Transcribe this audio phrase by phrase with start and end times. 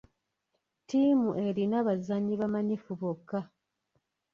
[0.83, 3.39] Ttiimu erina bazannyi bamanyifu bokka.